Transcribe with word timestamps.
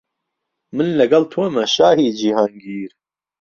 من 0.75 0.87
له 0.97 1.05
گهڵ 1.11 1.23
تۆمه 1.31 1.63
شاهی 1.75 2.07
جیهانگیر 2.19 2.89